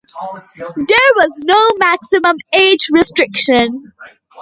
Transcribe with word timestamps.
There 0.57 1.11
was 1.15 1.43
no 1.45 1.69
maximum 1.77 2.35
age 2.53 2.87
restriction. 2.89 3.93